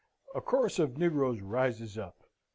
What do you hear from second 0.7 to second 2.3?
of negroes rises up.